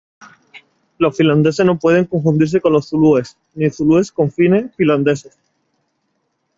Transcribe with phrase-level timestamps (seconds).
[0.97, 5.37] Los finlandeses no pueden confundirse con los zulúes, ni zulúes con fines finlandeses.